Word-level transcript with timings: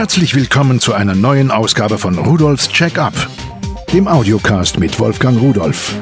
Herzlich 0.00 0.34
willkommen 0.34 0.80
zu 0.80 0.94
einer 0.94 1.14
neuen 1.14 1.50
Ausgabe 1.50 1.98
von 1.98 2.16
Rudolfs 2.16 2.70
Check-up, 2.70 3.12
dem 3.92 4.08
Audiocast 4.08 4.78
mit 4.78 4.98
Wolfgang 4.98 5.38
Rudolf. 5.38 5.94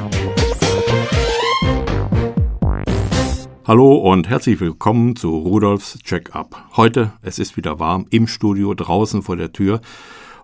Hallo 3.67 3.95
und 3.95 4.29
herzlich 4.29 4.61
willkommen 4.61 5.17
zu 5.17 5.37
Rudolfs 5.37 5.99
Check-up. 6.01 6.69
Heute, 6.77 7.11
es 7.23 7.39
ist 7.39 7.57
wieder 7.57 7.79
warm 7.79 8.05
im 8.09 8.27
Studio, 8.27 8.73
draußen 8.73 9.21
vor 9.21 9.35
der 9.35 9.51
Tür. 9.51 9.81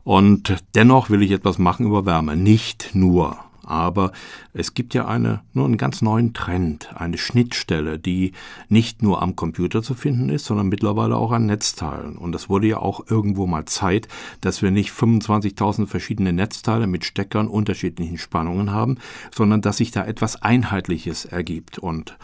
Und 0.03 0.57
dennoch 0.75 1.09
will 1.09 1.23
ich 1.23 1.31
etwas 1.31 1.57
machen 1.57 1.85
über 1.85 2.05
Wärme. 2.05 2.35
Nicht 2.35 2.89
nur 2.93 3.37
aber 3.66 4.11
es 4.54 4.73
gibt 4.73 4.93
ja 4.93 5.07
eine, 5.07 5.41
nur 5.54 5.66
einen 5.66 5.77
ganz 5.77 6.02
neuen 6.02 6.34
Trend, 6.34 6.89
eine 6.95 7.18
Schnittstelle, 7.18 7.99
die 7.99 8.34
nicht 8.70 9.02
nur 9.02 9.21
am 9.21 9.36
Computer 9.36 9.81
zu 9.81 9.93
finden 9.93 10.30
ist, 10.30 10.45
sondern 10.45 10.68
mittlerweile 10.68 11.18
auch 11.18 11.31
an 11.31 11.45
Netzteilen. 11.45 12.17
Und 12.17 12.31
das 12.31 12.49
wurde 12.49 12.67
ja 12.67 12.77
auch 12.77 13.05
irgendwo 13.09 13.48
mal 13.48 13.66
Zeit, 13.66 14.08
dass 14.41 14.62
wir 14.62 14.72
nicht 14.72 14.91
25.000 14.91 15.88
verschiedene 15.88 16.34
Netzteile 16.34 16.88
mit 16.88 17.05
Steckern 17.05 17.48
unterschiedlichen 17.48 18.17
Spannungen 18.17 18.72
haben, 18.72 18.98
sondern 19.34 19.62
dass 19.62 19.77
sich 19.77 19.91
da 19.91 20.05
etwas 20.05 20.41
Einheitliches 20.41 21.25
ergibt. 21.25 21.80
Und 21.80 22.17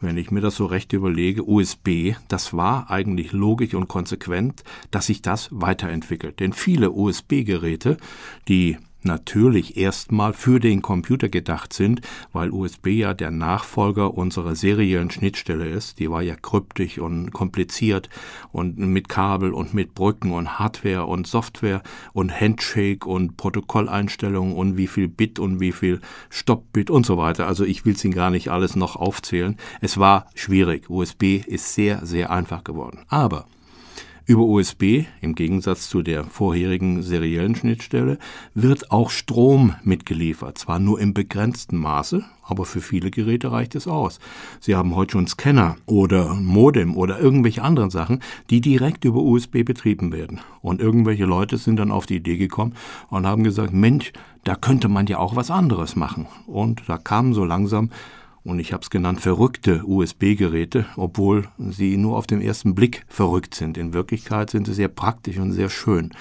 wenn 0.00 0.16
ich 0.16 0.30
mir 0.30 0.40
das 0.40 0.54
so 0.54 0.66
recht 0.66 0.92
überlege, 0.92 1.48
USB, 1.48 2.14
das 2.28 2.54
war 2.54 2.90
eigentlich 2.90 3.32
logisch 3.32 3.74
und 3.74 3.88
konsequent, 3.88 4.62
dass 4.90 5.06
sich 5.06 5.22
das 5.22 5.48
weiterentwickelt. 5.50 6.38
Denn 6.40 6.52
viele 6.52 6.92
USB-Geräte, 6.92 7.96
die 8.46 8.78
natürlich 9.08 9.76
erstmal 9.76 10.32
für 10.32 10.60
den 10.60 10.82
Computer 10.82 11.28
gedacht 11.28 11.72
sind, 11.72 12.00
weil 12.32 12.50
USB 12.50 12.86
ja 12.88 13.14
der 13.14 13.32
Nachfolger 13.32 14.14
unserer 14.14 14.54
seriellen 14.54 15.10
Schnittstelle 15.10 15.68
ist. 15.68 15.98
Die 15.98 16.08
war 16.08 16.22
ja 16.22 16.36
kryptisch 16.36 16.98
und 16.98 17.32
kompliziert 17.32 18.08
und 18.52 18.78
mit 18.78 19.08
Kabel 19.08 19.52
und 19.52 19.74
mit 19.74 19.94
Brücken 19.94 20.30
und 20.30 20.60
Hardware 20.60 21.06
und 21.06 21.26
Software 21.26 21.82
und 22.12 22.40
Handshake 22.40 23.04
und 23.08 23.36
Protokolleinstellungen 23.36 24.54
und 24.54 24.76
wie 24.76 24.86
viel 24.86 25.08
Bit 25.08 25.40
und 25.40 25.58
wie 25.58 25.72
viel 25.72 26.00
Stoppbit 26.30 26.90
und 26.90 27.04
so 27.04 27.16
weiter. 27.16 27.48
Also 27.48 27.64
ich 27.64 27.84
will 27.84 27.94
es 27.94 28.04
Ihnen 28.04 28.14
gar 28.14 28.30
nicht 28.30 28.48
alles 28.50 28.76
noch 28.76 28.94
aufzählen. 28.94 29.56
Es 29.80 29.98
war 29.98 30.26
schwierig. 30.34 30.88
USB 30.88 31.42
ist 31.46 31.74
sehr, 31.74 32.06
sehr 32.06 32.30
einfach 32.30 32.62
geworden. 32.62 33.00
Aber 33.08 33.46
über 34.28 34.42
USB, 34.42 35.06
im 35.22 35.34
Gegensatz 35.34 35.88
zu 35.88 36.02
der 36.02 36.22
vorherigen 36.22 37.02
seriellen 37.02 37.54
Schnittstelle, 37.54 38.18
wird 38.52 38.90
auch 38.90 39.08
Strom 39.08 39.74
mitgeliefert. 39.84 40.58
Zwar 40.58 40.78
nur 40.78 41.00
im 41.00 41.14
begrenzten 41.14 41.78
Maße, 41.78 42.22
aber 42.42 42.66
für 42.66 42.82
viele 42.82 43.10
Geräte 43.10 43.50
reicht 43.50 43.74
es 43.74 43.88
aus. 43.88 44.20
Sie 44.60 44.76
haben 44.76 44.94
heute 44.94 45.12
schon 45.12 45.26
Scanner 45.26 45.76
oder 45.86 46.34
Modem 46.34 46.94
oder 46.94 47.18
irgendwelche 47.18 47.62
anderen 47.62 47.88
Sachen, 47.88 48.20
die 48.50 48.60
direkt 48.60 49.06
über 49.06 49.22
USB 49.22 49.64
betrieben 49.64 50.12
werden. 50.12 50.40
Und 50.60 50.82
irgendwelche 50.82 51.24
Leute 51.24 51.56
sind 51.56 51.76
dann 51.76 51.90
auf 51.90 52.04
die 52.04 52.16
Idee 52.16 52.36
gekommen 52.36 52.74
und 53.08 53.26
haben 53.26 53.44
gesagt, 53.44 53.72
Mensch, 53.72 54.12
da 54.44 54.56
könnte 54.56 54.88
man 54.88 55.06
ja 55.06 55.18
auch 55.18 55.36
was 55.36 55.50
anderes 55.50 55.96
machen. 55.96 56.26
Und 56.46 56.82
da 56.86 56.98
kamen 56.98 57.32
so 57.32 57.46
langsam 57.46 57.88
und 58.48 58.60
ich 58.60 58.72
habe 58.72 58.82
es 58.82 58.88
genannt 58.88 59.20
verrückte 59.20 59.84
USB-Geräte, 59.84 60.86
obwohl 60.96 61.48
sie 61.58 61.98
nur 61.98 62.16
auf 62.16 62.26
den 62.26 62.40
ersten 62.40 62.74
Blick 62.74 63.04
verrückt 63.06 63.54
sind. 63.54 63.76
In 63.76 63.92
Wirklichkeit 63.92 64.48
sind 64.48 64.66
sie 64.66 64.72
sehr 64.72 64.88
praktisch 64.88 65.36
und 65.36 65.52
sehr 65.52 65.68
schön. 65.68 66.12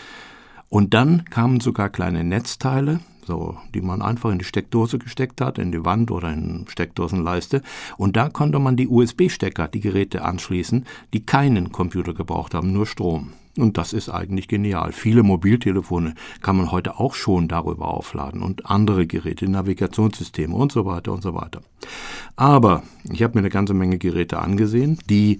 Und 0.67 0.93
dann 0.93 1.23
kamen 1.25 1.61
sogar 1.61 1.87
kleine 1.89 2.25
Netzteile, 2.25 2.99
so, 3.25 3.57
die 3.73 3.79
man 3.79 4.01
einfach 4.01 4.29
in 4.29 4.39
die 4.39 4.45
Steckdose 4.45 4.99
gesteckt 4.99 5.39
hat, 5.39 5.57
in 5.57 5.71
die 5.71 5.85
Wand 5.85 6.11
oder 6.11 6.33
in 6.33 6.65
Steckdosenleiste. 6.67 7.61
Und 7.95 8.17
da 8.17 8.27
konnte 8.27 8.59
man 8.59 8.75
die 8.75 8.89
USB-Stecker, 8.89 9.69
die 9.69 9.79
Geräte 9.79 10.25
anschließen, 10.25 10.85
die 11.13 11.25
keinen 11.25 11.71
Computer 11.71 12.13
gebraucht 12.13 12.53
haben, 12.53 12.73
nur 12.73 12.87
Strom. 12.87 13.31
Und 13.57 13.77
das 13.77 13.93
ist 13.93 14.09
eigentlich 14.09 14.47
genial. 14.47 14.91
Viele 14.91 15.23
Mobiltelefone 15.23 16.13
kann 16.41 16.57
man 16.57 16.71
heute 16.71 16.99
auch 16.99 17.13
schon 17.13 17.47
darüber 17.47 17.87
aufladen 17.87 18.41
und 18.41 18.65
andere 18.69 19.07
Geräte, 19.07 19.49
Navigationssysteme 19.49 20.55
und 20.55 20.71
so 20.71 20.85
weiter 20.85 21.11
und 21.11 21.21
so 21.21 21.33
weiter. 21.33 21.61
Aber 22.35 22.83
ich 23.11 23.23
habe 23.23 23.33
mir 23.35 23.39
eine 23.41 23.49
ganze 23.49 23.73
Menge 23.73 23.97
Geräte 23.97 24.39
angesehen, 24.39 24.99
die 25.09 25.39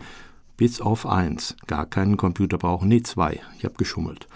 bis 0.58 0.82
auf 0.82 1.06
eins 1.06 1.56
gar 1.68 1.86
keinen 1.86 2.18
Computer 2.18 2.58
brauchen. 2.58 2.90
Nee, 2.90 3.04
zwei. 3.04 3.40
Ich 3.60 3.64
habe 3.64 3.76
geschummelt. 3.76 4.28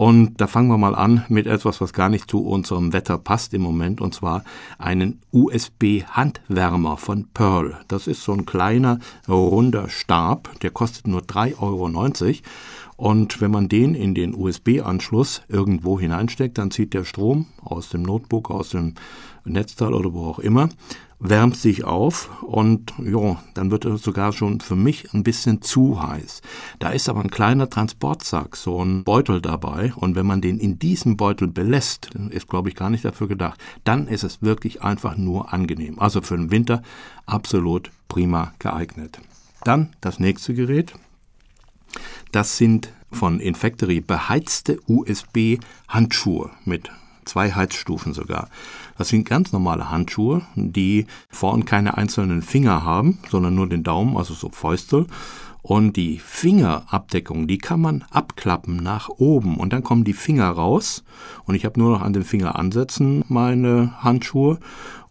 Und 0.00 0.40
da 0.40 0.46
fangen 0.46 0.68
wir 0.68 0.78
mal 0.78 0.94
an 0.94 1.26
mit 1.28 1.46
etwas, 1.46 1.82
was 1.82 1.92
gar 1.92 2.08
nicht 2.08 2.30
zu 2.30 2.42
unserem 2.42 2.94
Wetter 2.94 3.18
passt 3.18 3.52
im 3.52 3.60
Moment, 3.60 4.00
und 4.00 4.14
zwar 4.14 4.44
einen 4.78 5.20
USB-Handwärmer 5.30 6.96
von 6.96 7.28
Pearl. 7.34 7.78
Das 7.86 8.06
ist 8.06 8.24
so 8.24 8.32
ein 8.32 8.46
kleiner, 8.46 8.98
runder 9.28 9.90
Stab, 9.90 10.58
der 10.60 10.70
kostet 10.70 11.06
nur 11.06 11.20
3,90 11.20 11.58
Euro. 11.60 11.90
Und 13.00 13.40
wenn 13.40 13.50
man 13.50 13.70
den 13.70 13.94
in 13.94 14.14
den 14.14 14.34
USB-Anschluss 14.34 15.40
irgendwo 15.48 15.98
hineinsteckt, 15.98 16.58
dann 16.58 16.70
zieht 16.70 16.92
der 16.92 17.04
Strom 17.04 17.46
aus 17.62 17.88
dem 17.88 18.02
Notebook, 18.02 18.50
aus 18.50 18.68
dem 18.70 18.92
Netzteil 19.46 19.94
oder 19.94 20.12
wo 20.12 20.26
auch 20.26 20.38
immer, 20.38 20.68
wärmt 21.18 21.56
sich 21.56 21.84
auf 21.84 22.28
und 22.42 22.92
ja, 23.02 23.42
dann 23.54 23.70
wird 23.70 23.86
es 23.86 24.02
sogar 24.02 24.34
schon 24.34 24.60
für 24.60 24.76
mich 24.76 25.14
ein 25.14 25.22
bisschen 25.22 25.62
zu 25.62 26.02
heiß. 26.02 26.42
Da 26.78 26.90
ist 26.90 27.08
aber 27.08 27.22
ein 27.22 27.30
kleiner 27.30 27.70
Transportsack, 27.70 28.54
so 28.54 28.84
ein 28.84 29.02
Beutel 29.02 29.40
dabei 29.40 29.94
und 29.96 30.14
wenn 30.14 30.26
man 30.26 30.42
den 30.42 30.58
in 30.58 30.78
diesem 30.78 31.16
Beutel 31.16 31.48
belässt, 31.48 32.10
ist 32.28 32.48
glaube 32.48 32.68
ich 32.68 32.74
gar 32.74 32.90
nicht 32.90 33.06
dafür 33.06 33.28
gedacht, 33.28 33.58
dann 33.82 34.08
ist 34.08 34.24
es 34.24 34.42
wirklich 34.42 34.82
einfach 34.82 35.16
nur 35.16 35.54
angenehm. 35.54 35.98
Also 35.98 36.20
für 36.20 36.36
den 36.36 36.50
Winter 36.50 36.82
absolut 37.24 37.90
prima 38.08 38.52
geeignet. 38.58 39.22
Dann 39.64 39.96
das 40.02 40.20
nächste 40.20 40.52
Gerät, 40.52 40.92
das 42.32 42.56
sind 42.56 42.92
von 43.12 43.40
Infactory 43.40 44.00
beheizte 44.00 44.78
USB-Handschuhe 44.86 46.50
mit 46.64 46.90
zwei 47.24 47.52
Heizstufen 47.52 48.12
sogar. 48.12 48.48
Das 48.98 49.08
sind 49.08 49.28
ganz 49.28 49.52
normale 49.52 49.90
Handschuhe, 49.90 50.42
die 50.54 51.06
vorn 51.28 51.64
keine 51.64 51.96
einzelnen 51.96 52.42
Finger 52.42 52.84
haben, 52.84 53.18
sondern 53.28 53.54
nur 53.54 53.68
den 53.68 53.82
Daumen, 53.82 54.16
also 54.16 54.34
so 54.34 54.50
Fäustel. 54.50 55.06
Und 55.62 55.96
die 55.96 56.18
Fingerabdeckung, 56.18 57.46
die 57.46 57.58
kann 57.58 57.80
man 57.80 58.04
abklappen 58.10 58.76
nach 58.76 59.08
oben 59.10 59.58
und 59.58 59.72
dann 59.72 59.84
kommen 59.84 60.04
die 60.04 60.14
Finger 60.14 60.48
raus. 60.48 61.04
Und 61.44 61.54
ich 61.54 61.64
habe 61.64 61.78
nur 61.78 61.90
noch 61.90 62.02
an 62.02 62.14
den 62.14 62.24
Finger 62.24 62.56
ansetzen 62.56 63.24
meine 63.28 64.02
Handschuhe 64.02 64.58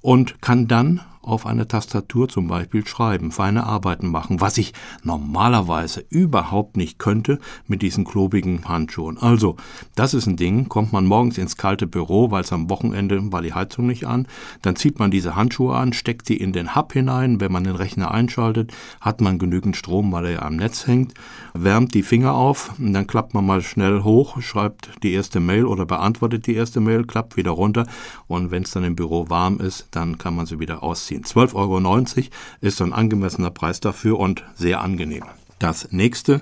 und 0.01 0.41
kann 0.41 0.67
dann 0.67 1.01
auf 1.21 1.45
einer 1.45 1.67
Tastatur 1.67 2.29
zum 2.29 2.47
Beispiel 2.47 2.87
schreiben, 2.87 3.31
feine 3.31 3.65
Arbeiten 3.65 4.07
machen, 4.07 4.41
was 4.41 4.57
ich 4.57 4.73
normalerweise 5.03 6.03
überhaupt 6.09 6.77
nicht 6.77 6.97
könnte 6.97 7.39
mit 7.67 7.81
diesen 7.81 8.05
klobigen 8.05 8.67
Handschuhen. 8.67 9.17
Also, 9.17 9.57
das 9.95 10.13
ist 10.13 10.27
ein 10.27 10.37
Ding, 10.37 10.69
kommt 10.69 10.93
man 10.93 11.05
morgens 11.05 11.37
ins 11.37 11.57
kalte 11.57 11.87
Büro, 11.87 12.31
weil 12.31 12.43
es 12.43 12.53
am 12.53 12.69
Wochenende 12.69 13.31
war 13.31 13.41
die 13.41 13.53
Heizung 13.53 13.87
nicht 13.87 14.05
an, 14.05 14.27
dann 14.61 14.75
zieht 14.75 14.99
man 14.99 15.11
diese 15.11 15.35
Handschuhe 15.35 15.75
an, 15.75 15.93
steckt 15.93 16.25
sie 16.25 16.37
in 16.37 16.53
den 16.53 16.75
Hub 16.75 16.93
hinein, 16.93 17.41
wenn 17.41 17.51
man 17.51 17.65
den 17.65 17.75
Rechner 17.75 18.11
einschaltet, 18.11 18.71
hat 19.01 19.21
man 19.21 19.39
genügend 19.39 19.75
Strom, 19.75 20.11
weil 20.11 20.25
er 20.25 20.31
ja 20.31 20.41
am 20.43 20.55
Netz 20.55 20.87
hängt, 20.87 21.13
wärmt 21.53 21.93
die 21.93 22.03
Finger 22.03 22.33
auf, 22.33 22.71
dann 22.77 23.07
klappt 23.07 23.33
man 23.33 23.45
mal 23.45 23.61
schnell 23.61 24.03
hoch, 24.03 24.41
schreibt 24.41 24.89
die 25.03 25.13
erste 25.13 25.39
Mail 25.39 25.65
oder 25.65 25.85
beantwortet 25.85 26.47
die 26.47 26.55
erste 26.55 26.79
Mail, 26.79 27.03
klappt 27.03 27.35
wieder 27.35 27.51
runter 27.51 27.85
und 28.27 28.51
wenn 28.51 28.63
es 28.63 28.71
dann 28.71 28.83
im 28.83 28.95
Büro 28.95 29.29
warm 29.29 29.59
ist, 29.59 29.87
dann 29.91 30.17
kann 30.17 30.35
man 30.35 30.45
sie 30.45 30.59
wieder 30.59 30.81
ausziehen 30.81 31.08
ziehen. 31.09 31.23
12,90 31.23 31.55
Euro 31.55 32.27
ist 32.61 32.81
ein 32.81 32.93
angemessener 32.93 33.51
Preis 33.51 33.79
dafür 33.79 34.19
und 34.19 34.43
sehr 34.55 34.81
angenehm. 34.81 35.23
Das 35.57 35.91
nächste, 35.91 36.41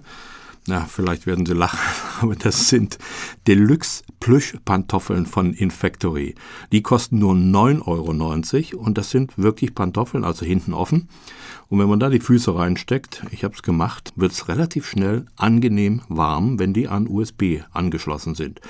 na, 0.68 0.86
vielleicht 0.86 1.26
werden 1.26 1.46
Sie 1.46 1.54
lachen, 1.54 1.80
aber 2.22 2.36
das 2.36 2.70
sind 2.70 2.98
Deluxe 3.48 4.04
Plüschpantoffeln 4.20 5.26
von 5.26 5.54
Infactory. 5.54 6.36
Die 6.72 6.82
kosten 6.82 7.20
nur 7.20 7.34
9,90 7.34 8.74
Euro 8.76 8.84
und 8.84 8.98
das 8.98 9.10
sind 9.10 9.38
wirklich 9.38 9.74
Pantoffeln, 9.74 10.24
also 10.24 10.46
hinten 10.46 10.74
offen. 10.74 11.08
Und 11.70 11.80
wenn 11.80 11.90
man 11.90 12.00
da 12.00 12.10
die 12.10 12.20
Füße 12.20 12.54
reinsteckt, 12.54 13.24
ich 13.32 13.44
habe 13.44 13.56
es 13.56 13.64
gemacht, 13.64 14.14
wird 14.16 14.32
es 14.32 14.48
relativ 14.48 14.88
schnell 14.88 15.26
angenehm 15.36 16.02
warm, 16.10 16.60
wenn 16.60 16.74
die 16.74 16.88
an 16.88 17.08
USB 17.08 17.62
angeschlossen 17.72 18.36
sind. 18.36 18.62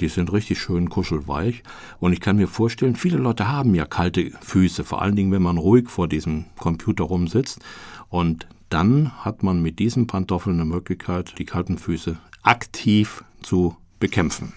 Die 0.00 0.08
sind 0.08 0.32
richtig 0.32 0.60
schön 0.60 0.90
kuschelweich. 0.90 1.62
Und 1.98 2.12
ich 2.12 2.20
kann 2.20 2.36
mir 2.36 2.48
vorstellen, 2.48 2.96
viele 2.96 3.18
Leute 3.18 3.48
haben 3.48 3.74
ja 3.74 3.84
kalte 3.84 4.30
Füße, 4.40 4.84
vor 4.84 5.02
allen 5.02 5.16
Dingen, 5.16 5.32
wenn 5.32 5.42
man 5.42 5.58
ruhig 5.58 5.88
vor 5.88 6.08
diesem 6.08 6.44
Computer 6.58 7.04
rumsitzt. 7.04 7.60
Und 8.08 8.46
dann 8.68 9.12
hat 9.24 9.42
man 9.42 9.62
mit 9.62 9.78
diesen 9.78 10.06
Pantoffeln 10.06 10.56
eine 10.56 10.64
Möglichkeit, 10.64 11.38
die 11.38 11.44
kalten 11.44 11.78
Füße 11.78 12.16
aktiv 12.42 13.24
zu 13.42 13.76
bekämpfen. 14.00 14.52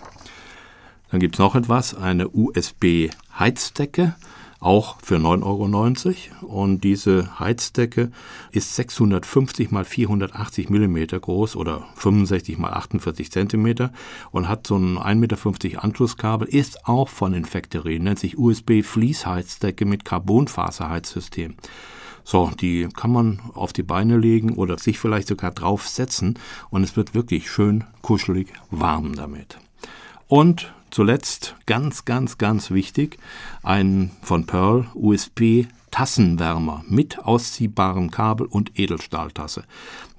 Dann 1.11 1.19
gibt 1.19 1.35
es 1.35 1.39
noch 1.39 1.55
etwas, 1.55 1.95
eine 1.95 2.29
USB-Heizdecke 2.29 4.15
auch 4.59 4.97
für 5.01 5.15
9,90 5.15 6.31
Euro. 6.41 6.47
Und 6.47 6.83
diese 6.83 7.39
Heizdecke 7.39 8.11
ist 8.51 8.75
650 8.75 9.71
mal 9.71 9.85
480 9.85 10.69
Millimeter 10.69 11.19
groß 11.19 11.55
oder 11.55 11.85
65 11.95 12.57
mal 12.57 12.71
48 12.71 13.31
Zentimeter 13.31 13.91
und 14.31 14.49
hat 14.49 14.67
so 14.67 14.77
ein 14.77 14.97
1,50 14.97 15.15
Meter 15.15 15.83
Anschlusskabel, 15.83 16.47
ist 16.47 16.85
auch 16.87 17.09
von 17.09 17.33
Infactory, 17.33 17.99
nennt 17.99 18.19
sich 18.19 18.37
USB 18.37 18.81
Fließheizdecke 18.83 19.85
mit 19.85 20.05
Carbonfaserheizsystem. 20.05 21.55
So, 22.23 22.51
die 22.59 22.87
kann 22.95 23.11
man 23.11 23.39
auf 23.55 23.73
die 23.73 23.81
Beine 23.81 24.17
legen 24.17 24.53
oder 24.55 24.77
sich 24.77 24.99
vielleicht 24.99 25.27
sogar 25.27 25.51
draufsetzen 25.51 26.37
und 26.69 26.83
es 26.83 26.95
wird 26.95 27.15
wirklich 27.15 27.49
schön 27.49 27.85
kuschelig 28.01 28.53
warm 28.69 29.15
damit. 29.15 29.57
Und 30.29 30.71
zuletzt 30.91 31.55
ganz, 31.65 32.05
ganz, 32.05 32.37
ganz 32.37 32.69
wichtig, 32.69 33.17
ein 33.63 34.11
von 34.21 34.45
Pearl 34.45 34.85
USB 34.93 35.65
Tassenwärmer 35.89 36.83
mit 36.87 37.17
ausziehbarem 37.17 38.11
Kabel 38.11 38.45
und 38.45 38.77
Edelstahltasse. 38.77 39.63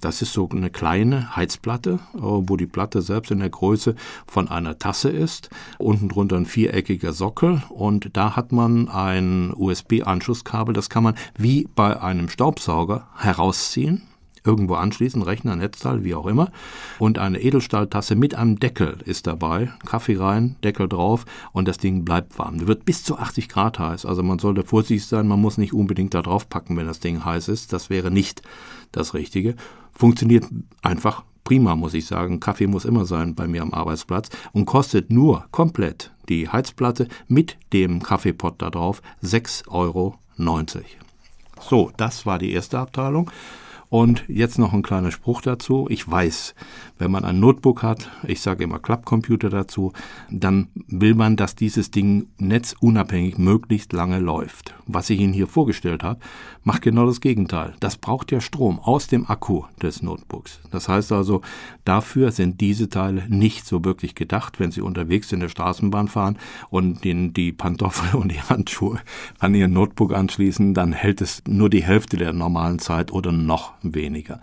Das 0.00 0.20
ist 0.20 0.32
so 0.32 0.48
eine 0.50 0.68
kleine 0.68 1.36
Heizplatte, 1.36 2.00
äh, 2.14 2.18
wo 2.20 2.56
die 2.56 2.66
Platte 2.66 3.02
selbst 3.02 3.30
in 3.30 3.38
der 3.38 3.50
Größe 3.50 3.94
von 4.26 4.48
einer 4.48 4.80
Tasse 4.80 5.10
ist. 5.10 5.48
Unten 5.78 6.08
drunter 6.08 6.38
ein 6.38 6.46
viereckiger 6.46 7.12
Sockel 7.12 7.62
und 7.68 8.16
da 8.16 8.34
hat 8.34 8.50
man 8.50 8.88
ein 8.88 9.52
USB-Anschlusskabel. 9.54 10.74
Das 10.74 10.90
kann 10.90 11.04
man 11.04 11.14
wie 11.38 11.68
bei 11.76 12.02
einem 12.02 12.28
Staubsauger 12.28 13.06
herausziehen 13.16 14.09
irgendwo 14.44 14.74
anschließen, 14.74 15.22
Rechner, 15.22 15.56
Netzteil, 15.56 16.04
wie 16.04 16.14
auch 16.14 16.26
immer. 16.26 16.50
Und 16.98 17.18
eine 17.18 17.40
Edelstahltasse 17.40 18.16
mit 18.16 18.34
einem 18.34 18.58
Deckel 18.58 18.98
ist 19.04 19.26
dabei. 19.26 19.72
Kaffee 19.86 20.16
rein, 20.16 20.56
Deckel 20.64 20.88
drauf 20.88 21.24
und 21.52 21.68
das 21.68 21.78
Ding 21.78 22.04
bleibt 22.04 22.38
warm. 22.38 22.58
Der 22.58 22.68
wird 22.68 22.84
bis 22.84 23.04
zu 23.04 23.18
80 23.18 23.48
Grad 23.48 23.78
heiß. 23.78 24.06
Also 24.06 24.22
man 24.22 24.38
sollte 24.38 24.64
vorsichtig 24.64 25.06
sein, 25.06 25.28
man 25.28 25.40
muss 25.40 25.58
nicht 25.58 25.72
unbedingt 25.72 26.14
da 26.14 26.22
drauf 26.22 26.48
packen, 26.48 26.76
wenn 26.76 26.86
das 26.86 27.00
Ding 27.00 27.24
heiß 27.24 27.48
ist. 27.48 27.72
Das 27.72 27.90
wäre 27.90 28.10
nicht 28.10 28.42
das 28.92 29.14
Richtige. 29.14 29.54
Funktioniert 29.92 30.46
einfach 30.82 31.24
prima, 31.44 31.74
muss 31.76 31.94
ich 31.94 32.06
sagen. 32.06 32.40
Kaffee 32.40 32.66
muss 32.66 32.84
immer 32.84 33.04
sein 33.04 33.34
bei 33.34 33.48
mir 33.48 33.62
am 33.62 33.74
Arbeitsplatz 33.74 34.30
und 34.52 34.66
kostet 34.66 35.10
nur 35.10 35.46
komplett 35.50 36.12
die 36.28 36.48
Heizplatte 36.48 37.08
mit 37.28 37.56
dem 37.72 38.02
Kaffeepot 38.02 38.62
da 38.62 38.70
drauf 38.70 39.02
6,90 39.22 39.68
Euro. 39.68 40.16
So, 41.60 41.90
das 41.96 42.24
war 42.24 42.38
die 42.38 42.52
erste 42.52 42.78
Abteilung. 42.78 43.30
Und 43.90 44.22
jetzt 44.28 44.56
noch 44.56 44.72
ein 44.72 44.82
kleiner 44.82 45.10
Spruch 45.10 45.42
dazu. 45.42 45.88
Ich 45.90 46.08
weiß, 46.08 46.54
wenn 46.98 47.10
man 47.10 47.24
ein 47.24 47.40
Notebook 47.40 47.82
hat, 47.82 48.08
ich 48.24 48.40
sage 48.40 48.62
immer 48.62 48.78
Klappcomputer 48.78 49.50
dazu, 49.50 49.92
dann 50.30 50.68
will 50.86 51.16
man, 51.16 51.36
dass 51.36 51.56
dieses 51.56 51.90
Ding 51.90 52.28
netzunabhängig 52.38 53.36
möglichst 53.38 53.92
lange 53.92 54.20
läuft. 54.20 54.74
Was 54.86 55.10
ich 55.10 55.18
Ihnen 55.18 55.32
hier 55.32 55.48
vorgestellt 55.48 56.04
habe, 56.04 56.20
macht 56.62 56.82
genau 56.82 57.04
das 57.04 57.20
Gegenteil. 57.20 57.74
Das 57.80 57.96
braucht 57.96 58.30
ja 58.30 58.40
Strom 58.40 58.78
aus 58.78 59.08
dem 59.08 59.28
Akku 59.28 59.64
des 59.82 60.02
Notebooks. 60.02 60.60
Das 60.70 60.88
heißt 60.88 61.10
also, 61.10 61.40
dafür 61.84 62.30
sind 62.30 62.60
diese 62.60 62.90
Teile 62.90 63.24
nicht 63.28 63.66
so 63.66 63.84
wirklich 63.84 64.14
gedacht, 64.14 64.60
wenn 64.60 64.70
Sie 64.70 64.82
unterwegs 64.82 65.32
in 65.32 65.40
der 65.40 65.48
Straßenbahn 65.48 66.06
fahren 66.06 66.38
und 66.68 67.02
den, 67.02 67.32
die 67.32 67.50
Pantoffel 67.50 68.14
und 68.20 68.30
die 68.30 68.40
Handschuhe 68.40 69.00
an 69.40 69.52
Ihr 69.56 69.66
Notebook 69.66 70.14
anschließen, 70.14 70.74
dann 70.74 70.92
hält 70.92 71.20
es 71.20 71.42
nur 71.48 71.70
die 71.70 71.82
Hälfte 71.82 72.16
der 72.16 72.32
normalen 72.32 72.78
Zeit 72.78 73.10
oder 73.10 73.32
noch 73.32 73.79
weniger. 73.82 74.40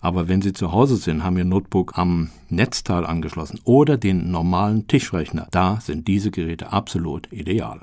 Aber 0.00 0.28
wenn 0.28 0.42
Sie 0.42 0.52
zu 0.52 0.72
Hause 0.72 0.96
sind, 0.96 1.24
haben 1.24 1.38
Ihr 1.38 1.44
Notebook 1.44 1.96
am 1.98 2.30
Netzteil 2.48 3.04
angeschlossen 3.04 3.60
oder 3.64 3.96
den 3.96 4.30
normalen 4.30 4.86
Tischrechner, 4.86 5.46
da 5.50 5.80
sind 5.80 6.08
diese 6.08 6.30
Geräte 6.30 6.72
absolut 6.72 7.32
ideal. 7.32 7.80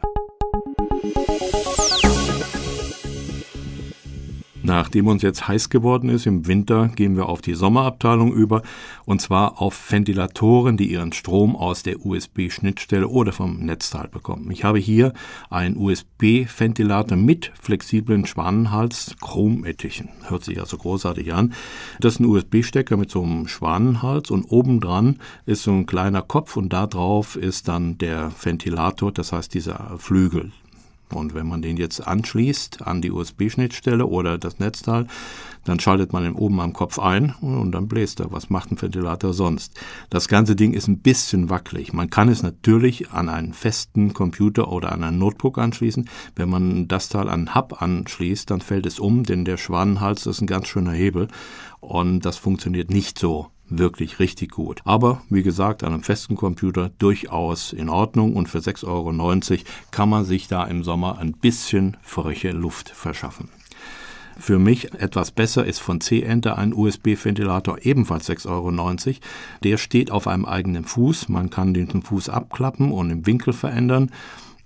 Nachdem 4.65 5.05
uns 5.05 5.21
jetzt 5.21 5.47
heiß 5.47 5.69
geworden 5.69 6.09
ist 6.09 6.25
im 6.25 6.47
Winter, 6.47 6.87
gehen 6.87 7.15
wir 7.15 7.29
auf 7.29 7.41
die 7.41 7.53
Sommerabteilung 7.53 8.33
über 8.33 8.63
und 9.05 9.21
zwar 9.21 9.61
auf 9.61 9.91
Ventilatoren, 9.91 10.75
die 10.75 10.91
ihren 10.91 11.13
Strom 11.13 11.55
aus 11.55 11.83
der 11.83 12.03
USB-Schnittstelle 12.03 13.07
oder 13.07 13.31
vom 13.31 13.59
Netzteil 13.59 14.07
bekommen. 14.07 14.49
Ich 14.49 14.63
habe 14.63 14.79
hier 14.79 15.13
einen 15.51 15.77
USB-Ventilator 15.77 17.15
mit 17.15 17.51
flexiblen 17.61 18.25
Schwanenhals, 18.25 19.15
Chromettichen. 19.21 20.09
Hört 20.29 20.43
sich 20.43 20.57
ja 20.57 20.65
so 20.65 20.77
großartig 20.77 21.31
an. 21.31 21.53
Das 21.99 22.15
ist 22.15 22.21
ein 22.21 22.25
USB-Stecker 22.25 22.97
mit 22.97 23.11
so 23.11 23.21
einem 23.21 23.47
Schwanenhals 23.47 24.31
und 24.31 24.45
obendran 24.45 25.19
ist 25.45 25.61
so 25.61 25.73
ein 25.73 25.85
kleiner 25.85 26.23
Kopf 26.23 26.57
und 26.57 26.73
da 26.73 26.87
drauf 26.87 27.35
ist 27.35 27.67
dann 27.67 27.99
der 27.99 28.31
Ventilator, 28.41 29.11
das 29.11 29.31
heißt 29.31 29.53
dieser 29.53 29.99
Flügel. 29.99 30.51
Und 31.13 31.33
wenn 31.33 31.47
man 31.47 31.61
den 31.61 31.77
jetzt 31.77 32.05
anschließt 32.05 32.81
an 32.85 33.01
die 33.01 33.11
USB-Schnittstelle 33.11 34.05
oder 34.05 34.37
das 34.37 34.59
Netzteil, 34.59 35.07
dann 35.63 35.79
schaltet 35.79 36.13
man 36.13 36.25
ihn 36.25 36.33
oben 36.33 36.59
am 36.61 36.73
Kopf 36.73 36.99
ein 36.99 37.33
und 37.41 37.71
dann 37.71 37.87
bläst 37.87 38.19
er. 38.19 38.31
Was 38.31 38.49
macht 38.49 38.71
ein 38.71 38.81
Ventilator 38.81 39.33
sonst? 39.33 39.79
Das 40.09 40.27
ganze 40.27 40.55
Ding 40.55 40.73
ist 40.73 40.87
ein 40.87 40.99
bisschen 40.99 41.49
wackelig. 41.49 41.91
Man 41.91 42.09
kann 42.09 42.29
es 42.29 42.43
natürlich 42.43 43.11
an 43.11 43.29
einen 43.29 43.53
festen 43.53 44.13
Computer 44.13 44.71
oder 44.71 44.91
an 44.91 45.03
ein 45.03 45.17
Notebook 45.17 45.57
anschließen. 45.57 46.07
Wenn 46.35 46.49
man 46.49 46.87
das 46.87 47.09
Teil 47.09 47.27
an 47.27 47.47
einen 47.47 47.55
Hub 47.55 47.81
anschließt, 47.81 48.49
dann 48.49 48.61
fällt 48.61 48.85
es 48.85 48.99
um, 48.99 49.23
denn 49.23 49.45
der 49.45 49.57
Schwanenhals 49.57 50.25
ist 50.27 50.41
ein 50.41 50.47
ganz 50.47 50.67
schöner 50.67 50.93
Hebel 50.93 51.27
und 51.79 52.25
das 52.25 52.37
funktioniert 52.37 52.89
nicht 52.89 53.17
so 53.17 53.47
wirklich 53.69 54.19
richtig 54.19 54.51
gut. 54.51 54.81
Aber 54.85 55.21
wie 55.29 55.43
gesagt, 55.43 55.83
an 55.83 55.93
einem 55.93 56.03
festen 56.03 56.35
Computer 56.35 56.91
durchaus 56.99 57.73
in 57.73 57.89
Ordnung 57.89 58.35
und 58.35 58.47
für 58.47 58.59
6,90 58.59 58.87
Euro 58.87 59.63
kann 59.91 60.09
man 60.09 60.25
sich 60.25 60.47
da 60.47 60.63
im 60.65 60.83
Sommer 60.83 61.17
ein 61.17 61.33
bisschen 61.33 61.97
frische 62.01 62.51
Luft 62.51 62.89
verschaffen. 62.89 63.49
Für 64.37 64.59
mich 64.59 64.93
etwas 64.93 65.31
besser 65.31 65.65
ist 65.65 65.79
von 65.79 66.01
C-Enter 66.01 66.57
ein 66.57 66.73
USB-Ventilator, 66.73 67.77
ebenfalls 67.83 68.29
6,90 68.29 68.49
Euro. 68.49 69.19
Der 69.63 69.77
steht 69.77 70.11
auf 70.11 70.27
einem 70.27 70.45
eigenen 70.45 70.83
Fuß. 70.83 71.29
Man 71.29 71.49
kann 71.49 71.73
den 71.73 72.01
Fuß 72.01 72.29
abklappen 72.29 72.91
und 72.91 73.09
im 73.11 73.25
Winkel 73.25 73.53
verändern. 73.53 74.11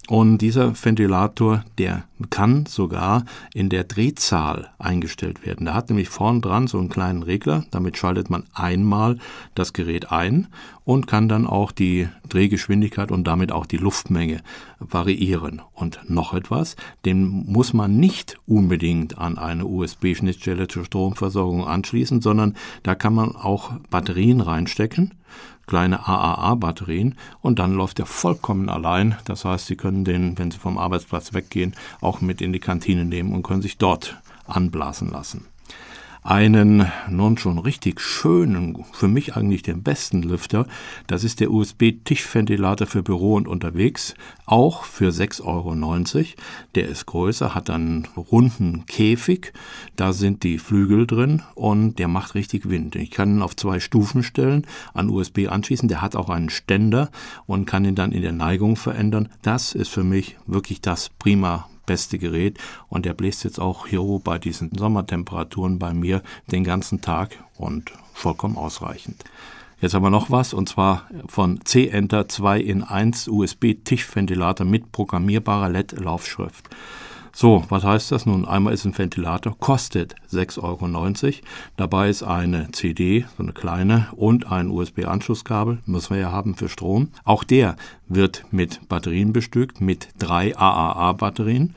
Und 0.10 0.40
dieser 0.40 0.74
Ventilator, 0.74 1.64
der 1.78 2.04
kann 2.32 2.66
sogar 2.66 3.26
in 3.54 3.70
der 3.70 3.84
Drehzahl 3.84 4.72
eingestellt 4.80 5.46
werden. 5.46 5.66
Der 5.66 5.76
hat 5.76 5.90
nämlich 5.90 6.10
vorn 6.10 6.42
dran 6.42 6.66
so 6.66 6.80
einen 6.80 6.90
kleinen 6.90 7.22
Regler. 7.22 7.64
Damit 7.70 7.96
schaltet 7.96 8.28
man 8.28 8.46
einmal 8.56 9.20
das 9.54 9.72
Gerät 9.72 10.12
ein 10.12 10.48
und 10.84 11.06
kann 11.06 11.30
dann 11.30 11.46
auch 11.46 11.72
die 11.72 12.08
Drehgeschwindigkeit 12.28 13.12
und 13.12 13.26
damit 13.28 13.52
auch 13.52 13.68
die 13.68 13.78
Luftmenge 13.78 14.42
variieren. 14.80 15.62
Und 15.76 16.00
noch 16.08 16.34
etwas, 16.34 16.76
den 17.06 17.28
muss 17.28 17.74
man 17.74 17.98
nicht 17.98 18.36
unbedingt 18.48 19.20
an 19.20 19.38
eine 19.38 19.68
USB-Schnittstelle 19.68 20.68
zur 20.68 20.86
Stromversorgung 20.86 21.68
anschließen, 21.68 22.20
sondern 22.22 22.56
da 22.82 22.96
kann 22.96 23.14
man 23.14 23.36
auch 23.36 23.74
Batterien 23.92 24.42
reinstecken 24.42 25.14
kleine 25.70 26.08
AAA-Batterien 26.08 27.16
und 27.42 27.60
dann 27.60 27.76
läuft 27.76 28.00
er 28.00 28.08
vollkommen 28.08 28.70
allein. 28.70 29.16
Das 29.26 29.46
heißt, 29.46 29.68
Sie 29.68 29.76
können 29.76 30.04
den, 30.04 30.38
wenn 30.38 30.50
Sie 30.50 30.58
vom 30.58 30.80
Arbeitsplatz 30.80 31.34
weggehen, 31.34 31.76
auch 32.02 32.22
mit 32.22 32.42
in 32.42 32.52
die 32.52 32.60
Kantine 32.60 33.06
nehmen 33.06 33.34
und 33.34 33.44
können 33.44 33.62
sich 33.62 33.78
dort 33.78 34.20
anblasen 34.48 35.12
lassen 35.12 35.49
einen 36.30 36.86
nun 37.10 37.40
schon 37.40 37.58
richtig 37.58 38.00
schönen, 38.00 38.86
für 38.92 39.08
mich 39.08 39.36
eigentlich 39.36 39.64
den 39.64 39.82
besten 39.82 40.22
Lüfter. 40.22 40.68
Das 41.08 41.24
ist 41.24 41.40
der 41.40 41.50
USB-Tischventilator 41.50 42.86
für 42.86 43.02
Büro 43.02 43.34
und 43.34 43.48
unterwegs, 43.48 44.14
auch 44.46 44.84
für 44.84 45.10
6,90 45.10 45.44
Euro. 45.46 46.26
Der 46.76 46.88
ist 46.88 47.08
größer, 47.08 47.56
hat 47.56 47.72
einen 47.72 48.08
runden 48.16 48.86
Käfig, 48.86 49.54
da 49.96 50.14
sind 50.14 50.44
die 50.44 50.60
Flügel 50.60 51.08
drin 51.08 51.42
und 51.56 51.98
der 51.98 52.08
macht 52.08 52.36
richtig 52.36 52.70
Wind. 52.70 52.96
Ich 52.96 53.10
kann 53.10 53.38
ihn 53.38 53.42
auf 53.42 53.56
zwei 53.56 53.80
Stufen 53.80 54.22
stellen, 54.22 54.68
an 54.94 55.10
USB 55.10 55.48
anschließen. 55.50 55.90
Der 55.90 56.04
hat 56.04 56.16
auch 56.16 56.30
einen 56.30 56.52
Ständer 56.52 57.10
und 57.48 57.66
kann 57.66 57.86
ihn 57.86 57.96
dann 57.96 58.12
in 58.12 58.22
der 58.22 58.34
Neigung 58.34 58.76
verändern. 58.76 59.30
Das 59.42 59.74
ist 59.74 59.90
für 59.90 60.04
mich 60.04 60.38
wirklich 60.46 60.80
das 60.80 61.10
prima 61.10 61.68
beste 61.90 62.20
Gerät 62.20 62.60
und 62.88 63.08
der 63.08 63.16
bläst 63.16 63.44
jetzt 63.44 63.60
auch 63.60 63.88
hier 63.88 64.04
bei 64.24 64.38
diesen 64.38 64.70
Sommertemperaturen 64.78 65.80
bei 65.80 65.92
mir 65.92 66.22
den 66.52 66.64
ganzen 66.64 67.02
Tag 67.02 67.44
und 67.58 67.92
vollkommen 68.14 68.58
ausreichend. 68.58 69.24
Jetzt 69.82 69.96
haben 69.96 70.04
wir 70.04 70.12
noch 70.12 70.30
was 70.30 70.54
und 70.54 70.70
zwar 70.70 71.10
von 71.28 71.66
C-Enter 71.66 72.28
2 72.28 72.60
in 72.60 72.84
1 72.84 73.28
USB-Tischventilator 73.28 74.68
mit 74.68 74.92
programmierbarer 74.92 75.70
LED-Laufschrift. 75.70 76.70
So, 77.32 77.64
was 77.70 77.84
heißt 77.84 78.12
das 78.12 78.26
nun? 78.26 78.46
Einmal 78.46 78.74
ist 78.74 78.86
ein 78.86 78.98
Ventilator, 78.98 79.58
kostet 79.60 80.16
6,90 80.32 80.62
Euro. 80.64 81.38
Dabei 81.78 82.10
ist 82.10 82.24
eine 82.24 82.72
CD, 82.72 83.26
so 83.38 83.44
eine 83.44 83.54
kleine, 83.54 84.08
und 84.16 84.52
ein 84.52 84.70
USB-Anschlusskabel, 84.70 85.80
müssen 85.86 86.16
wir 86.16 86.22
ja 86.22 86.32
haben 86.32 86.56
für 86.56 86.70
Strom. 86.70 87.10
Auch 87.24 87.44
der 87.44 87.76
wird 88.08 88.46
mit 88.52 88.88
Batterien 88.90 89.34
bestückt, 89.34 89.82
mit 89.82 90.10
drei 90.18 90.56
AAA-Batterien. 90.58 91.76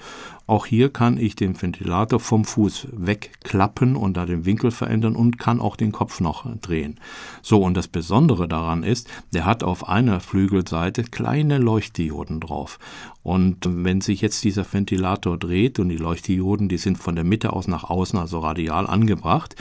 Auch 0.52 0.66
hier 0.66 0.90
kann 0.90 1.16
ich 1.16 1.34
den 1.34 1.62
Ventilator 1.62 2.20
vom 2.20 2.44
Fuß 2.44 2.88
wegklappen 2.92 3.96
und 3.96 4.18
da 4.18 4.26
den 4.26 4.44
Winkel 4.44 4.70
verändern 4.70 5.16
und 5.16 5.38
kann 5.38 5.62
auch 5.62 5.76
den 5.76 5.92
Kopf 5.92 6.20
noch 6.20 6.44
drehen. 6.60 7.00
So, 7.40 7.62
und 7.62 7.74
das 7.74 7.88
Besondere 7.88 8.48
daran 8.48 8.82
ist, 8.82 9.08
der 9.32 9.46
hat 9.46 9.64
auf 9.64 9.88
einer 9.88 10.20
Flügelseite 10.20 11.04
kleine 11.04 11.56
Leuchtdioden 11.56 12.38
drauf. 12.38 12.78
Und 13.22 13.58
wenn 13.66 14.00
sich 14.00 14.20
jetzt 14.20 14.42
dieser 14.44 14.70
Ventilator 14.70 15.38
dreht 15.38 15.78
und 15.78 15.88
die 15.88 15.96
Leuchtdioden, 15.96 16.68
die 16.68 16.76
sind 16.76 16.98
von 16.98 17.14
der 17.14 17.24
Mitte 17.24 17.52
aus 17.54 17.68
nach 17.68 17.84
außen, 17.84 18.18
also 18.18 18.40
radial 18.40 18.86
angebracht, 18.86 19.54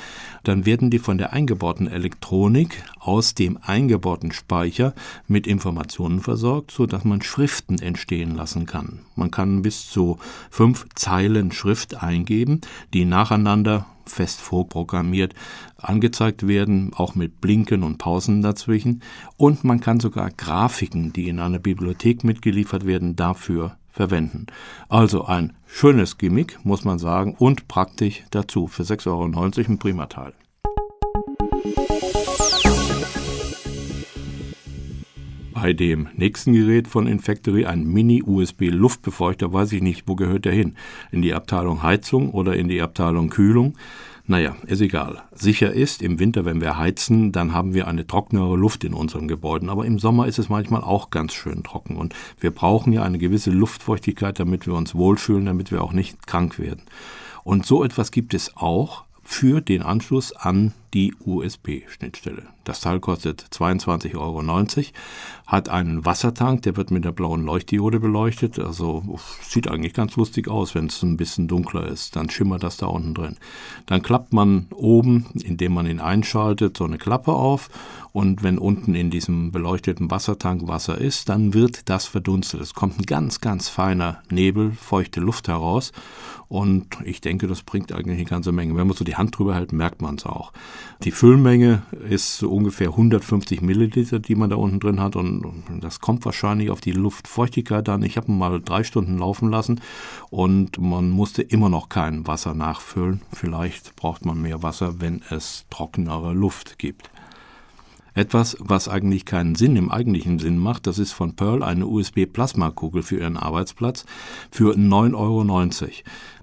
dann 0.43 0.65
werden 0.65 0.89
die 0.89 0.99
von 0.99 1.19
der 1.19 1.31
eingebauten 1.31 1.87
Elektronik 1.87 2.83
aus 2.99 3.35
dem 3.35 3.59
eingebauten 3.61 4.31
Speicher 4.31 4.93
mit 5.27 5.45
Informationen 5.45 6.19
versorgt, 6.19 6.71
so 6.71 6.87
dass 6.87 7.05
man 7.05 7.21
Schriften 7.21 7.79
entstehen 7.79 8.35
lassen 8.35 8.65
kann. 8.65 8.99
Man 9.15 9.29
kann 9.29 9.61
bis 9.61 9.87
zu 9.87 10.17
fünf 10.49 10.80
Zeilen 10.95 11.51
Schrift 11.51 12.01
eingeben, 12.01 12.61
die 12.93 13.05
nacheinander 13.05 13.85
fest 14.05 14.41
vorprogrammiert 14.41 15.33
angezeigt 15.77 16.47
werden, 16.47 16.91
auch 16.95 17.15
mit 17.15 17.41
Blinken 17.41 17.83
und 17.83 17.97
Pausen 17.97 18.41
dazwischen. 18.41 19.01
Und 19.37 19.63
man 19.63 19.79
kann 19.79 19.99
sogar 19.99 20.29
Grafiken, 20.31 21.13
die 21.13 21.29
in 21.29 21.39
einer 21.39 21.59
Bibliothek 21.59 22.23
mitgeliefert 22.23 22.85
werden, 22.85 23.15
dafür 23.15 23.77
verwenden. 23.89 24.47
Also 24.89 25.25
ein 25.25 25.53
schönes 25.65 26.17
Gimmick, 26.17 26.59
muss 26.63 26.83
man 26.83 26.99
sagen, 26.99 27.35
und 27.37 27.67
praktisch 27.67 28.23
dazu. 28.31 28.67
Für 28.67 28.83
6,90 28.83 29.07
Euro 29.07 29.71
ein 29.71 29.79
prima 29.79 30.07
Bei 35.61 35.73
dem 35.73 36.07
nächsten 36.15 36.53
Gerät 36.53 36.87
von 36.87 37.05
Infactory, 37.05 37.67
ein 37.67 37.85
Mini-USB-Luftbefeuchter, 37.85 39.53
weiß 39.53 39.73
ich 39.73 39.83
nicht, 39.83 40.07
wo 40.07 40.15
gehört 40.15 40.45
der 40.45 40.53
hin? 40.53 40.75
In 41.11 41.21
die 41.21 41.35
Abteilung 41.35 41.83
Heizung 41.83 42.31
oder 42.31 42.55
in 42.55 42.67
die 42.67 42.81
Abteilung 42.81 43.29
Kühlung? 43.29 43.77
Naja, 44.25 44.55
ist 44.65 44.81
egal. 44.81 45.21
Sicher 45.33 45.71
ist, 45.71 46.01
im 46.01 46.17
Winter, 46.17 46.45
wenn 46.45 46.61
wir 46.61 46.79
heizen, 46.79 47.31
dann 47.31 47.53
haben 47.53 47.75
wir 47.75 47.87
eine 47.87 48.07
trocknere 48.07 48.55
Luft 48.55 48.83
in 48.83 48.95
unseren 48.95 49.27
Gebäuden. 49.27 49.69
Aber 49.69 49.85
im 49.85 49.99
Sommer 49.99 50.25
ist 50.25 50.39
es 50.39 50.49
manchmal 50.49 50.81
auch 50.81 51.11
ganz 51.11 51.31
schön 51.31 51.61
trocken. 51.61 51.95
Und 51.95 52.15
wir 52.39 52.49
brauchen 52.49 52.91
ja 52.91 53.03
eine 53.03 53.19
gewisse 53.19 53.51
Luftfeuchtigkeit, 53.51 54.39
damit 54.39 54.65
wir 54.65 54.73
uns 54.73 54.95
wohlfühlen, 54.95 55.45
damit 55.45 55.69
wir 55.69 55.83
auch 55.83 55.93
nicht 55.93 56.25
krank 56.25 56.57
werden. 56.57 56.81
Und 57.43 57.67
so 57.67 57.83
etwas 57.83 58.09
gibt 58.09 58.33
es 58.33 58.57
auch 58.57 59.03
für 59.21 59.61
den 59.61 59.83
Anschluss 59.83 60.33
an 60.33 60.73
die 60.95 61.13
USB-Schnittstelle. 61.23 62.47
Das 62.63 62.79
Teil 62.79 62.99
kostet 62.99 63.43
22,90 63.51 64.15
Euro, 64.15 64.43
hat 65.47 65.67
einen 65.69 66.05
Wassertank, 66.05 66.61
der 66.61 66.77
wird 66.77 66.91
mit 66.91 67.03
der 67.03 67.11
blauen 67.11 67.43
Leuchtdiode 67.43 67.99
beleuchtet. 67.99 68.59
Also 68.59 69.19
sieht 69.41 69.67
eigentlich 69.67 69.93
ganz 69.93 70.15
lustig 70.15 70.47
aus, 70.47 70.75
wenn 70.75 70.85
es 70.85 71.01
ein 71.03 71.17
bisschen 71.17 71.47
dunkler 71.47 71.87
ist. 71.87 72.15
Dann 72.15 72.29
schimmert 72.29 72.63
das 72.63 72.77
da 72.77 72.85
unten 72.85 73.13
drin. 73.13 73.37
Dann 73.87 74.01
klappt 74.01 74.31
man 74.31 74.67
oben, 74.73 75.25
indem 75.33 75.73
man 75.73 75.87
ihn 75.87 75.99
einschaltet, 75.99 76.77
so 76.77 76.85
eine 76.85 76.97
Klappe 76.97 77.33
auf. 77.33 77.69
Und 78.13 78.43
wenn 78.43 78.57
unten 78.57 78.93
in 78.93 79.09
diesem 79.09 79.51
beleuchteten 79.51 80.11
Wassertank 80.11 80.67
Wasser 80.67 80.97
ist, 80.97 81.29
dann 81.29 81.53
wird 81.53 81.89
das 81.89 82.05
verdunstet. 82.05 82.61
Es 82.61 82.73
kommt 82.73 82.99
ein 82.99 83.05
ganz, 83.05 83.41
ganz 83.41 83.69
feiner 83.69 84.21
Nebel, 84.29 84.71
feuchte 84.71 85.21
Luft 85.21 85.47
heraus. 85.47 85.91
Und 86.51 86.97
ich 87.05 87.21
denke, 87.21 87.47
das 87.47 87.61
bringt 87.63 87.93
eigentlich 87.93 88.17
eine 88.17 88.25
ganze 88.25 88.51
Menge. 88.51 88.75
Wenn 88.75 88.87
man 88.87 88.97
so 88.97 89.05
die 89.05 89.15
Hand 89.15 89.37
drüber 89.37 89.55
hält, 89.55 89.71
merkt 89.71 90.01
man 90.01 90.15
es 90.15 90.25
auch. 90.25 90.51
Die 91.03 91.11
Füllmenge 91.11 91.83
ist 92.09 92.37
so 92.37 92.50
ungefähr 92.51 92.89
150 92.89 93.61
Milliliter, 93.61 94.19
die 94.19 94.35
man 94.35 94.49
da 94.49 94.55
unten 94.55 94.79
drin 94.79 94.99
hat 94.99 95.15
und 95.15 95.43
das 95.79 95.99
kommt 95.99 96.25
wahrscheinlich 96.25 96.69
auf 96.69 96.81
die 96.81 96.91
Luftfeuchtigkeit 96.91 97.87
an. 97.89 98.03
Ich 98.03 98.17
habe 98.17 98.31
mal 98.31 98.61
drei 98.61 98.83
Stunden 98.83 99.17
laufen 99.17 99.49
lassen 99.49 99.81
und 100.29 100.79
man 100.79 101.09
musste 101.09 101.41
immer 101.41 101.69
noch 101.69 101.89
kein 101.89 102.27
Wasser 102.27 102.53
nachfüllen. 102.53 103.21
Vielleicht 103.33 103.95
braucht 103.95 104.25
man 104.25 104.41
mehr 104.41 104.63
Wasser, 104.63 104.99
wenn 104.99 105.21
es 105.29 105.65
trockenere 105.69 106.33
Luft 106.33 106.77
gibt. 106.77 107.09
Etwas, 108.13 108.57
was 108.59 108.89
eigentlich 108.89 109.23
keinen 109.23 109.55
Sinn 109.55 109.77
im 109.77 109.89
eigentlichen 109.89 110.37
Sinn 110.37 110.57
macht, 110.57 110.85
das 110.85 110.99
ist 110.99 111.13
von 111.13 111.35
Pearl 111.35 111.63
eine 111.63 111.87
USB-Plasmakugel 111.87 113.03
für 113.03 113.19
ihren 113.19 113.37
Arbeitsplatz 113.37 114.05
für 114.51 114.75
9,90 114.75 115.15
Euro. 115.15 115.91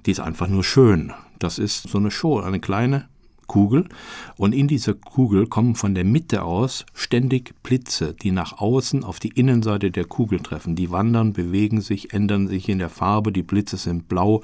Die 0.07 0.11
ist 0.11 0.21
einfach 0.21 0.49
nur 0.49 0.65
schön. 0.65 1.13
Das 1.39 1.59
ist 1.59 1.89
so 1.89 1.99
eine 1.99 2.11
Show, 2.11 2.41
eine 2.41 2.59
kleine 2.59 3.09
Kugel 3.49 3.89
und 4.37 4.55
in 4.55 4.69
dieser 4.69 4.95
Kugel 4.95 5.49
kommen 5.49 5.75
von 5.75 5.97
der 5.97 6.05
Mitte 6.05 6.45
aus 6.45 6.87
ständig 6.95 7.55
Blitze, 7.65 8.15
die 8.15 8.31
nach 8.31 8.59
außen 8.59 9.03
auf 9.03 9.19
die 9.19 9.31
Innenseite 9.31 9.91
der 9.91 10.05
Kugel 10.05 10.39
treffen. 10.39 10.77
Die 10.77 10.93
wandern, 10.93 11.33
bewegen 11.33 11.81
sich, 11.81 12.13
ändern 12.13 12.47
sich 12.47 12.69
in 12.69 12.79
der 12.79 12.91
Farbe. 12.91 13.33
Die 13.33 13.43
Blitze 13.43 13.77
sind 13.77 14.09
blau. 14.09 14.43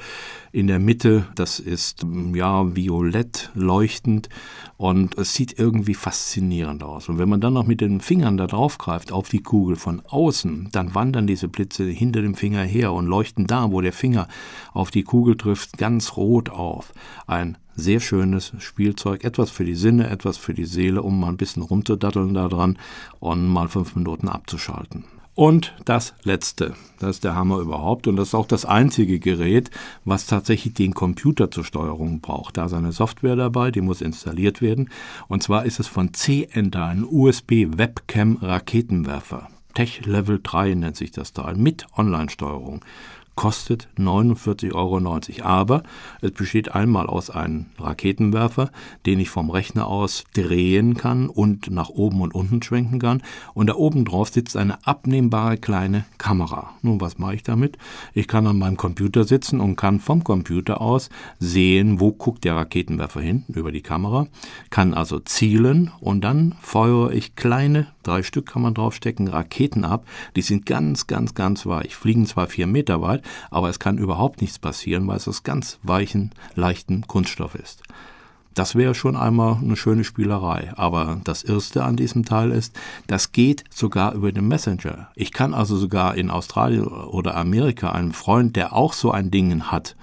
In 0.51 0.67
der 0.67 0.81
Mitte, 0.81 1.27
das 1.37 1.61
ist 1.61 2.05
ja 2.35 2.75
violett 2.75 3.51
leuchtend 3.55 4.29
und 4.77 5.17
es 5.19 5.35
sieht 5.35 5.59
irgendwie 5.59 5.95
faszinierend 5.95 6.83
aus. 6.83 7.09
Und 7.09 7.19
wenn 7.19 7.29
man 7.29 7.41
dann 7.41 7.53
noch 7.53 7.67
mit 7.67 7.81
den 7.81 8.01
Fingern 8.01 8.37
da 8.37 8.47
drauf 8.47 8.79
greift 8.79 9.13
auf 9.13 9.29
die 9.29 9.43
Kugel 9.43 9.77
von 9.77 10.03
außen, 10.07 10.71
dann 10.73 10.95
wandern 10.95 11.27
diese 11.27 11.49
Blitze 11.49 11.85
hinter 11.85 12.23
dem 12.23 12.35
Finger 12.35 12.63
her 12.63 12.93
und 12.93 13.07
leuchten 13.07 13.47
da, 13.47 13.71
wo 13.71 13.81
der 13.81 13.93
Finger 13.93 14.29
auf 14.73 14.91
die 14.91 15.03
Kugel 15.03 15.37
trifft, 15.37 15.77
ganz 15.77 16.17
rot 16.17 16.49
auf. 16.49 16.93
Ein 17.27 17.59
sehr 17.77 18.01
schönes 18.01 18.53
Spielzeug, 18.59 19.25
etwas 19.25 19.51
für 19.51 19.65
die 19.65 19.75
Sinne, 19.75 20.11
etwas 20.11 20.37
für 20.37 20.55
die 20.55 20.65
Seele, 20.65 21.03
um 21.03 21.21
mal 21.21 21.29
ein 21.29 21.37
bisschen 21.37 21.63
rumzudatteln 21.63 22.35
daran 22.35 22.79
und 23.21 23.49
mal 23.49 23.69
fünf 23.69 23.97
Minuten 23.97 24.29
abzuschalten. 24.29 25.05
Und 25.37 25.75
das 25.85 26.15
letzte, 26.23 26.75
das 27.01 27.17
ist 27.17 27.25
der 27.25 27.35
Hammer 27.35 27.59
überhaupt 27.59 28.07
und 28.07 28.15
das 28.15 28.29
ist 28.29 28.35
auch 28.35 28.47
das 28.47 28.65
einzige 28.65 29.19
Gerät, 29.19 29.69
was 30.05 30.27
tatsächlich 30.27 30.75
den 30.75 30.95
Computer 30.95 31.51
zur 31.51 31.65
Steuerung 31.65 32.21
braucht. 32.21 32.57
Da 32.57 32.67
ist 32.67 32.73
eine 32.73 32.93
Software 32.93 33.35
dabei, 33.35 33.73
die 33.73 33.81
muss 33.81 34.01
installiert 34.01 34.63
werden. 34.63 34.91
Und 35.27 35.43
zwar 35.43 35.65
ist 35.65 35.81
es 35.81 35.89
von 35.89 36.15
C-Enter, 36.15 36.87
ein 36.87 37.05
USB-Webcam-Raketenwerfer. 37.05 39.49
Tech 39.75 40.07
Level 40.07 40.39
3 40.41 40.75
nennt 40.75 40.97
sich 40.97 41.11
das 41.11 41.33
Teil 41.33 41.57
mit 41.57 41.85
Online-Steuerung 41.97 42.85
kostet 43.35 43.89
49,90 43.99 44.75
Euro. 44.75 44.95
Aber 45.45 45.83
es 46.21 46.33
besteht 46.33 46.75
einmal 46.75 47.07
aus 47.07 47.31
einem 47.31 47.67
Raketenwerfer, 47.79 48.71
den 49.07 49.21
ich 49.21 49.31
vom 49.31 49.51
Rechner 49.51 49.87
aus 49.87 50.25
drehen 50.35 50.97
kann 50.97 51.29
und 51.29 51.71
nach 51.71 51.89
oben 51.89 52.21
und 52.21 52.35
unten 52.35 52.63
schwenken 52.63 52.99
kann. 52.99 53.23
Und 53.55 53.69
da 53.69 53.75
oben 53.75 54.05
drauf 54.05 54.29
sitzt 54.29 54.57
eine 54.57 54.87
abnehmbare 54.87 55.59
kleine 55.59 56.05
Kamera. 56.19 56.71
Nun, 56.83 57.01
was 57.01 57.19
mache 57.19 57.35
ich 57.35 57.43
damit? 57.43 57.79
Ich 58.13 58.29
kann 58.29 58.47
an 58.47 58.59
meinem 58.59 58.77
Computer 58.77 59.25
sitzen 59.25 59.61
und 59.61 59.77
kann 59.77 60.01
vom 60.01 60.25
Computer 60.25 60.81
aus 60.81 61.11
sehen, 61.39 62.01
wo 62.01 62.13
guckt 62.13 62.45
der 62.45 62.57
Raketenwerfer 62.57 63.21
hin 63.21 63.45
über 63.49 63.73
die 63.73 63.83
Kamera, 63.83 64.27
kann 64.71 64.95
also 64.95 65.19
zielen 65.19 65.91
und 66.01 66.23
dann 66.23 66.55
feuere 66.61 67.13
ich 67.13 67.37
kleine 67.37 67.94
drei 68.07 68.23
Stück 68.23 68.47
kann 68.47 68.63
man 68.63 68.75
draufstecken, 68.75 69.29
Raketen 69.29 69.85
ab. 69.85 70.07
Die 70.37 70.43
sind 70.43 70.67
ganz, 70.67 71.07
ganz, 71.07 71.35
ganz 71.35 71.67
weich, 71.67 71.97
fliegen 71.97 72.27
zwar 72.27 72.47
vier 72.47 72.67
Meter 72.67 73.03
weit, 73.03 73.23
aber 73.51 73.69
es 73.69 73.79
kann 73.79 73.99
überhaupt 73.99 74.41
nichts 74.41 74.59
passieren, 74.59 75.07
weil 75.07 75.17
es 75.17 75.29
aus 75.29 75.43
ganz 75.43 75.79
weichen, 75.83 76.31
leichten 76.55 77.07
Kunststoff 77.07 77.55
ist. 77.55 77.83
Das 78.55 78.77
wäre 78.77 78.95
schon 78.95 79.17
einmal 79.17 79.59
eine 79.61 79.77
schöne 79.77 80.05
Spielerei. 80.05 80.73
Aber 80.77 81.21
das 81.25 81.43
Erste 81.43 81.85
an 81.85 81.97
diesem 81.97 82.25
Teil 82.25 82.53
ist, 82.53 82.79
das 83.09 83.33
geht 83.33 83.65
sogar 83.69 84.15
über 84.15 84.31
den 84.31 84.47
Messenger. 84.47 85.09
Ich 85.17 85.33
kann 85.33 85.55
also 85.55 85.77
sogar 85.77 86.15
in 86.15 86.31
Australien 86.31 86.87
oder 86.87 87.37
Amerika 87.37 87.91
einen 87.91 88.13
Freund, 88.13 88.55
der 88.55 88.73
auch 88.73 88.93
so 88.93 89.11
ein 89.11 89.33
Ding 89.33 89.65
hat, 89.65 89.97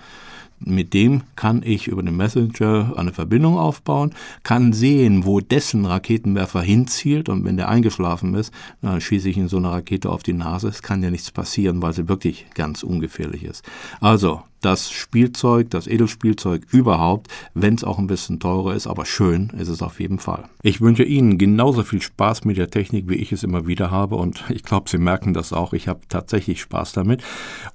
mit 0.63 0.93
dem 0.93 1.23
kann 1.35 1.61
ich 1.63 1.87
über 1.87 2.03
den 2.03 2.15
Messenger 2.15 2.93
eine 2.95 3.13
Verbindung 3.13 3.57
aufbauen, 3.57 4.13
kann 4.43 4.73
sehen, 4.73 5.25
wo 5.25 5.39
dessen 5.39 5.85
Raketenwerfer 5.85 6.61
hinzielt 6.61 7.29
und 7.29 7.43
wenn 7.45 7.57
der 7.57 7.69
eingeschlafen 7.69 8.35
ist, 8.35 8.53
dann 8.81 9.01
schieße 9.01 9.29
ich 9.29 9.37
in 9.37 9.47
so 9.47 9.57
eine 9.57 9.71
Rakete 9.71 10.09
auf 10.09 10.23
die 10.23 10.33
Nase. 10.33 10.67
Es 10.67 10.81
kann 10.81 11.03
ja 11.03 11.11
nichts 11.11 11.31
passieren, 11.31 11.81
weil 11.81 11.93
sie 11.93 12.07
wirklich 12.07 12.45
ganz 12.53 12.83
ungefährlich 12.83 13.43
ist. 13.43 13.63
Also, 13.99 14.41
das 14.61 14.91
Spielzeug, 14.91 15.69
das 15.69 15.87
Edelspielzeug 15.87 16.65
überhaupt, 16.71 17.27
wenn 17.53 17.75
es 17.75 17.83
auch 17.83 17.99
ein 17.99 18.07
bisschen 18.07 18.39
teurer 18.39 18.73
ist, 18.73 18.87
aber 18.87 19.05
schön 19.05 19.51
ist 19.57 19.67
es 19.67 19.81
auf 19.81 19.99
jeden 19.99 20.19
Fall. 20.19 20.45
Ich 20.63 20.81
wünsche 20.81 21.03
Ihnen 21.03 21.37
genauso 21.37 21.83
viel 21.83 22.01
Spaß 22.01 22.45
mit 22.45 22.57
der 22.57 22.69
Technik, 22.69 23.09
wie 23.09 23.15
ich 23.15 23.31
es 23.31 23.43
immer 23.43 23.67
wieder 23.67 23.91
habe 23.91 24.15
und 24.15 24.45
ich 24.49 24.63
glaube, 24.63 24.89
Sie 24.89 24.97
merken 24.97 25.33
das 25.33 25.51
auch. 25.51 25.73
Ich 25.73 25.87
habe 25.87 26.01
tatsächlich 26.07 26.61
Spaß 26.61 26.93
damit. 26.93 27.23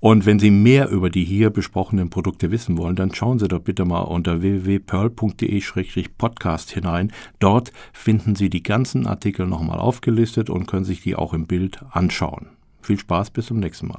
Und 0.00 0.26
wenn 0.26 0.38
Sie 0.38 0.50
mehr 0.50 0.90
über 0.90 1.10
die 1.10 1.24
hier 1.24 1.50
besprochenen 1.50 2.10
Produkte 2.10 2.50
wissen 2.50 2.78
wollen, 2.78 2.96
dann 2.96 3.14
schauen 3.14 3.38
Sie 3.38 3.48
doch 3.48 3.60
bitte 3.60 3.84
mal 3.84 4.02
unter 4.02 4.42
www.pearl.de-podcast 4.42 6.70
hinein. 6.70 7.12
Dort 7.40 7.72
finden 7.92 8.36
Sie 8.36 8.48
die 8.48 8.62
ganzen 8.62 9.06
Artikel 9.06 9.46
nochmal 9.46 9.78
aufgelistet 9.78 10.50
und 10.50 10.66
können 10.66 10.84
sich 10.84 11.00
die 11.00 11.16
auch 11.16 11.34
im 11.34 11.46
Bild 11.46 11.80
anschauen. 11.90 12.48
Viel 12.80 12.98
Spaß, 12.98 13.30
bis 13.30 13.46
zum 13.46 13.58
nächsten 13.58 13.88
Mal. 13.88 13.98